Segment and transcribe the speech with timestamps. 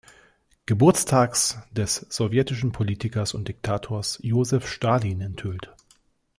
[0.65, 5.75] Geburtstags des sowjetischen Politikers und Diktators Josef Stalin enthüllt.